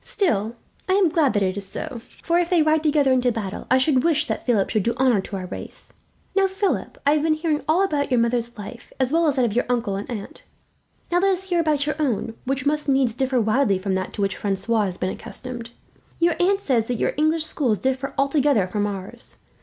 Still, 0.03 0.55
I 0.89 0.93
am 0.93 1.09
glad 1.09 1.33
that 1.33 1.43
it 1.43 1.55
is 1.57 1.67
so; 1.67 2.01
for 2.23 2.39
if 2.39 2.49
they 2.49 2.63
ride 2.63 2.81
together 2.81 3.11
into 3.11 3.31
battle, 3.31 3.67
I 3.69 3.77
should 3.77 4.03
wish 4.03 4.25
that 4.25 4.47
Philip 4.47 4.71
should 4.71 4.81
do 4.81 4.95
honour 4.95 5.21
to 5.21 5.35
our 5.35 5.45
race. 5.45 5.93
"Now, 6.35 6.47
Philip, 6.47 6.97
I 7.05 7.11
have 7.13 7.21
been 7.21 7.35
hearing 7.35 7.61
all 7.67 7.83
about 7.83 8.09
your 8.09 8.19
mother's 8.19 8.57
life, 8.57 8.91
as 8.99 9.13
well 9.13 9.27
as 9.27 9.35
that 9.35 9.45
of 9.45 9.53
your 9.53 9.67
uncle 9.69 9.97
and 9.97 10.09
aunt. 10.09 10.41
Now 11.11 11.19
let 11.19 11.29
us 11.31 11.43
hear 11.49 11.59
about 11.59 11.85
your 11.85 11.97
own, 11.99 12.33
which 12.45 12.65
must 12.65 12.89
needs 12.89 13.13
differ 13.13 13.39
widely 13.39 13.77
from 13.77 13.93
that 13.93 14.11
to 14.13 14.23
which 14.23 14.37
Francois 14.37 14.85
has 14.85 14.97
been 14.97 15.11
accustomed. 15.11 15.69
Your 16.19 16.35
aunt 16.41 16.61
says 16.61 16.87
that 16.87 16.95
your 16.99 17.13
English 17.15 17.43
schools 17.45 17.77
differ 17.77 18.15
altogether 18.17 18.65
from 18.65 18.87
ours. 18.87 19.37